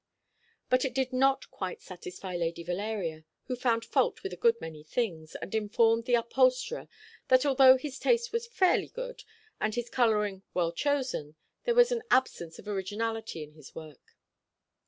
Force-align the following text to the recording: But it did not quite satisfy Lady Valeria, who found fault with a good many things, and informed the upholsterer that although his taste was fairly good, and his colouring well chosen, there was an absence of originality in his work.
But 0.67 0.83
it 0.83 0.95
did 0.95 1.13
not 1.13 1.51
quite 1.51 1.79
satisfy 1.79 2.35
Lady 2.35 2.63
Valeria, 2.63 3.23
who 3.43 3.55
found 3.55 3.85
fault 3.85 4.23
with 4.23 4.33
a 4.33 4.35
good 4.35 4.59
many 4.59 4.83
things, 4.83 5.35
and 5.35 5.53
informed 5.53 6.05
the 6.05 6.15
upholsterer 6.15 6.87
that 7.27 7.45
although 7.45 7.77
his 7.77 7.99
taste 7.99 8.33
was 8.33 8.47
fairly 8.47 8.87
good, 8.87 9.23
and 9.59 9.75
his 9.75 9.91
colouring 9.91 10.41
well 10.55 10.71
chosen, 10.71 11.35
there 11.65 11.75
was 11.75 11.91
an 11.91 12.01
absence 12.09 12.57
of 12.57 12.67
originality 12.67 13.43
in 13.43 13.51
his 13.51 13.75
work. 13.75 14.17